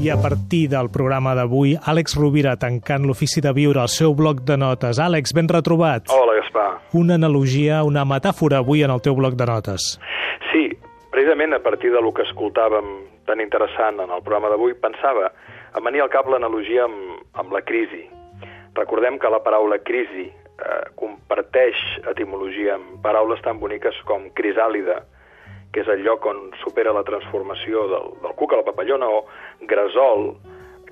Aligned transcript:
I 0.00 0.08
a 0.08 0.16
partir 0.16 0.70
del 0.72 0.88
programa 0.88 1.34
d'avui, 1.36 1.74
Àlex 1.76 2.14
Rovira 2.16 2.54
tancant 2.56 3.04
l'ofici 3.04 3.42
de 3.44 3.50
viure 3.52 3.82
al 3.82 3.90
seu 3.92 4.14
bloc 4.16 4.38
de 4.48 4.56
notes. 4.56 4.96
Àlex, 4.96 5.34
ben 5.36 5.50
retrobat. 5.52 6.08
Hola, 6.08 6.38
Gaspar. 6.38 6.68
Una 6.96 7.18
analogia, 7.20 7.82
una 7.84 8.06
metàfora 8.08 8.62
avui 8.64 8.80
en 8.80 8.94
el 8.94 9.02
teu 9.04 9.18
bloc 9.18 9.36
de 9.36 9.44
notes. 9.50 9.90
Sí, 10.48 10.70
precisament 11.12 11.52
a 11.52 11.60
partir 11.60 11.92
de 11.92 12.00
lo 12.00 12.14
que 12.16 12.24
escoltàvem 12.24 12.88
tan 13.28 13.44
interessant 13.44 14.00
en 14.00 14.08
el 14.08 14.24
programa 14.24 14.48
d'avui, 14.48 14.72
pensava 14.80 15.28
em 15.76 15.84
venia 15.84 16.06
al 16.06 16.14
cap 16.16 16.32
l'analogia 16.32 16.88
amb, 16.88 17.20
amb 17.44 17.52
la 17.52 17.60
crisi. 17.60 18.06
Recordem 18.80 19.20
que 19.20 19.28
la 19.28 19.44
paraula 19.44 19.82
crisi 19.84 20.30
eh, 20.30 20.82
comparteix 20.96 21.76
etimologia 22.08 22.78
amb 22.78 23.02
paraules 23.04 23.44
tan 23.44 23.60
boniques 23.60 24.00
com 24.08 24.30
crisàlida, 24.32 25.02
que 25.72 25.84
és 25.84 25.90
el 25.92 26.02
lloc 26.04 26.26
on 26.26 26.48
supera 26.62 26.94
la 26.94 27.04
transformació 27.06 27.86
del, 27.90 28.14
del 28.22 28.36
cuc 28.38 28.54
a 28.54 28.60
la 28.60 28.66
papallona, 28.66 29.08
o 29.08 29.24
gresol, 29.70 30.32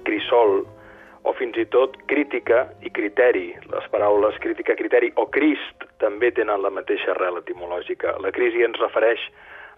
crisol, 0.07 0.61
o 1.29 1.35
fins 1.37 1.59
i 1.59 1.67
tot 1.73 1.97
crítica 2.09 2.63
i 2.87 2.93
criteri. 2.95 3.51
Les 3.73 3.89
paraules 3.93 4.39
crítica, 4.43 4.77
criteri 4.79 5.11
o 5.21 5.27
Crist 5.35 5.85
també 6.01 6.31
tenen 6.33 6.63
la 6.63 6.73
mateixa 6.73 7.13
arrel 7.13 7.41
etimològica. 7.43 8.17
La 8.23 8.33
crisi 8.33 8.63
ens 8.65 8.79
refereix 8.81 9.25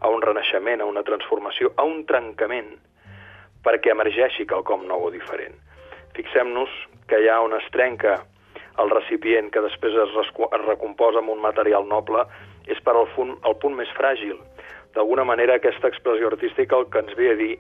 a 0.01 0.11
un 0.13 0.23
renaixement, 0.23 0.81
a 0.81 0.89
una 0.89 1.03
transformació, 1.05 1.73
a 1.77 1.87
un 1.89 2.05
trencament, 2.09 2.71
perquè 3.65 3.93
emergeixi 3.93 4.47
quelcom 4.49 4.87
nou 4.89 5.09
o 5.09 5.11
diferent. 5.13 5.57
Fixem-nos 6.17 6.71
que 7.09 7.19
allà 7.19 7.41
on 7.45 7.57
es 7.57 7.67
trenca 7.75 8.21
el 8.81 8.93
recipient 8.93 9.51
que 9.53 9.63
després 9.65 9.97
es, 9.97 10.15
es 10.17 10.65
recomposa 10.67 11.21
amb 11.21 11.33
un 11.35 11.43
material 11.43 11.89
noble 11.89 12.25
és 12.71 12.79
per 12.85 12.95
al 12.95 13.09
punt, 13.17 13.35
el 13.49 13.57
punt 13.61 13.75
més 13.77 13.91
fràgil, 13.97 14.39
D'alguna 14.95 15.25
manera, 15.25 15.57
aquesta 15.57 15.89
expressió 15.89 16.31
artística 16.31 16.77
el 16.77 16.89
que 16.91 17.03
ens 17.05 17.15
ve 17.19 17.31
a 17.31 17.37
dir 17.39 17.55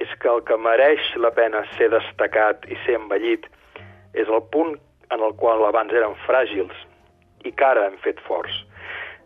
és 0.00 0.12
que 0.22 0.30
el 0.32 0.40
que 0.48 0.56
mereix 0.56 1.10
la 1.20 1.32
pena 1.36 1.60
ser 1.76 1.90
destacat 1.92 2.64
i 2.72 2.78
ser 2.86 2.96
envellit 2.96 3.44
és 4.16 4.28
el 4.28 4.40
punt 4.54 4.78
en 5.12 5.24
el 5.26 5.34
qual 5.40 5.66
abans 5.68 5.92
eren 5.92 6.16
fràgils 6.24 6.76
i 7.44 7.52
que 7.52 7.66
ara 7.66 7.86
hem 7.88 7.98
fet 8.04 8.20
forts. 8.26 8.54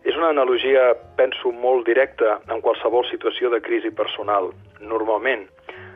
És 0.05 0.17
una 0.19 0.33
analogia, 0.35 0.93
penso, 1.17 1.53
molt 1.53 1.87
directa 1.89 2.39
en 2.53 2.61
qualsevol 2.65 3.07
situació 3.09 3.49
de 3.55 3.63
crisi 3.65 3.91
personal. 3.91 4.51
Normalment 4.81 5.47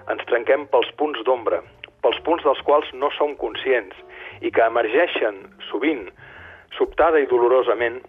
ens 0.09 0.25
trenquem 0.31 0.65
pels 0.73 0.89
punts 1.01 1.21
d'ombra, 1.27 1.61
pels 2.05 2.21
punts 2.25 2.47
dels 2.47 2.63
quals 2.65 2.89
no 2.95 3.11
som 3.19 3.35
conscients 3.37 3.99
i 4.41 4.53
que 4.55 4.65
emergeixen 4.65 5.43
sovint, 5.69 6.07
sobtada 6.79 7.21
i 7.21 7.29
dolorosament, 7.29 8.01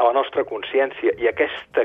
a 0.00 0.08
la 0.08 0.16
nostra 0.16 0.42
consciència 0.48 1.12
i 1.20 1.28
aquesta 1.28 1.84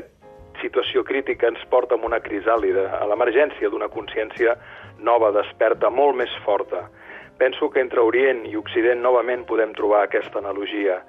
crítica 1.28 1.48
ens 1.48 1.64
porta 1.68 1.94
a 1.94 2.00
una 2.00 2.20
crisàlida, 2.24 2.88
a 2.96 3.04
l'emergència 3.04 3.68
d'una 3.68 3.90
consciència 3.92 4.54
nova, 4.98 5.28
desperta, 5.30 5.90
molt 5.90 6.16
més 6.16 6.32
forta. 6.44 6.88
Penso 7.36 7.68
que 7.68 7.82
entre 7.84 8.00
Orient 8.00 8.46
i 8.48 8.56
Occident 8.56 9.02
novament 9.02 9.44
podem 9.44 9.74
trobar 9.76 10.06
aquesta 10.06 10.38
analogia. 10.40 11.02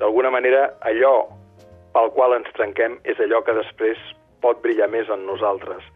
D'alguna 0.00 0.32
manera, 0.34 0.74
allò 0.82 1.28
pel 1.94 2.10
qual 2.16 2.34
ens 2.34 2.50
trenquem 2.58 2.98
és 3.04 3.20
allò 3.20 3.44
que 3.46 3.54
després 3.54 3.98
pot 4.42 4.58
brillar 4.60 4.90
més 4.90 5.08
en 5.08 5.22
nosaltres. 5.24 5.86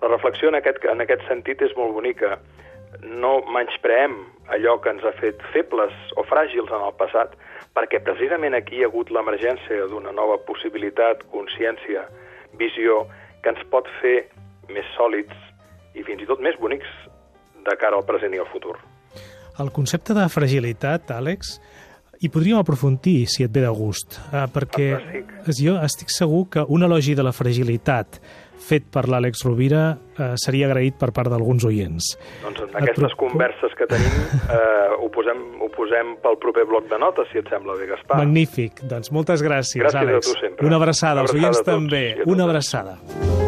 La 0.00 0.08
reflexió 0.08 0.48
en 0.48 0.56
aquest, 0.56 0.80
en 0.88 1.04
aquest 1.04 1.28
sentit 1.28 1.60
és 1.60 1.76
molt 1.76 1.92
bonica. 1.92 2.38
No 3.04 3.42
menyspreem 3.44 4.22
allò 4.56 4.78
que 4.80 4.88
ens 4.88 5.04
ha 5.04 5.12
fet 5.20 5.42
febles 5.52 5.92
o 6.16 6.24
fràgils 6.24 6.72
en 6.72 6.80
el 6.80 6.96
passat, 6.96 7.36
perquè 7.76 8.00
precisament 8.00 8.56
aquí 8.56 8.80
hi 8.80 8.86
ha 8.86 8.88
hagut 8.88 9.12
l'emergència 9.12 9.84
d'una 9.90 10.16
nova 10.16 10.40
possibilitat, 10.48 11.26
consciència, 11.34 12.08
visió, 12.58 13.04
que 13.42 13.52
ens 13.54 13.62
pot 13.70 13.88
fer 14.00 14.28
més 14.72 14.86
sòlids 14.96 15.34
i 15.96 16.04
fins 16.06 16.22
i 16.22 16.28
tot 16.28 16.42
més 16.44 16.58
bonics 16.60 16.88
de 17.66 17.74
cara 17.80 17.98
al 17.98 18.06
present 18.06 18.34
i 18.34 18.42
al 18.42 18.48
futur. 18.52 18.76
El 19.62 19.72
concepte 19.72 20.14
de 20.16 20.26
fragilitat, 20.28 21.10
Àlex, 21.16 21.56
hi 22.20 22.28
podríem 22.32 22.60
aprofundir, 22.60 23.26
si 23.28 23.44
et 23.44 23.52
ve 23.52 23.62
de 23.64 23.70
gust, 23.72 24.18
eh, 24.32 24.44
perquè 24.52 24.90
Fantàstic. 24.96 25.32
jo 25.60 25.76
estic 25.84 26.12
segur 26.12 26.48
que 26.50 26.64
un 26.68 26.82
elogi 26.82 27.14
de 27.14 27.24
la 27.24 27.32
fragilitat 27.32 28.20
fet 28.58 28.84
per 28.92 29.06
l'Àlex 29.08 29.44
Rovira 29.46 29.96
eh, 30.18 30.32
seria 30.40 30.66
agraït 30.70 30.96
per 30.98 31.12
part 31.12 31.30
d'alguns 31.30 31.64
oients. 31.68 32.12
Doncs 32.42 32.62
en 32.66 32.76
aquestes 32.82 33.14
pro- 33.14 33.28
converses 33.28 33.74
que 33.78 33.86
tenim 33.86 34.16
eh, 34.50 34.96
ho, 34.98 35.08
posem, 35.14 35.42
ho 35.62 35.68
posem 35.76 36.16
pel 36.24 36.38
proper 36.42 36.64
bloc 36.66 36.88
de 36.90 36.98
notes, 36.98 37.28
si 37.32 37.38
et 37.38 37.48
sembla 37.52 37.76
bé, 37.78 37.86
Gaspar. 37.92 38.18
Magnífic. 38.24 38.82
Doncs 38.90 39.12
moltes 39.14 39.42
gràcies, 39.44 39.82
Gràcies 39.84 39.96
a 40.00 40.06
Àlex. 40.06 40.26
tu 40.32 40.38
sempre. 40.40 40.66
Una 40.66 40.76
abraçada, 40.82 41.20
Una 41.20 41.26
als 41.28 41.30
abraçada 41.30 41.46
oients 41.46 41.60
a 41.60 41.64
tots 41.64 41.74
també. 41.76 42.04
i 42.16 42.20
a 42.20 42.30
Una 42.32 42.44
abraçada. 42.50 43.45